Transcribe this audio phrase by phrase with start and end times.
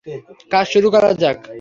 [0.51, 1.39] কাজ শুরু করা যাক?